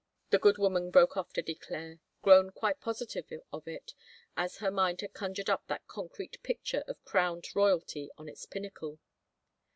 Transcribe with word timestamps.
"the 0.31 0.39
good 0.39 0.57
woman 0.57 0.89
broke 0.89 1.15
off 1.15 1.31
to 1.31 1.43
declare, 1.43 1.99
grown 2.23 2.49
quite 2.49 2.81
positive 2.81 3.31
of 3.53 3.67
it 3.67 3.93
as 4.35 4.57
her 4.57 4.71
mind 4.71 4.99
had 5.01 5.13
conjured 5.13 5.47
up 5.47 5.67
that 5.67 5.85
concrete 5.87 6.41
picture 6.41 6.83
of 6.87 7.05
crowned 7.05 7.47
royalty 7.55 8.09
on 8.17 8.27
its 8.27 8.47
pinnacle. 8.47 8.97